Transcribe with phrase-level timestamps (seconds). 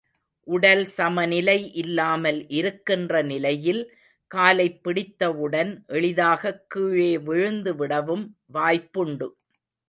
[0.47, 3.81] உடல் சமநிலை இல்லாமல் இருக்கின்ற நிலையில்
[4.31, 8.25] காலைப் பிடித்தவுடன், எளிதாகக் கீழே விழுந்துவிடவும்
[8.53, 9.29] வாய்ப்புண்டு.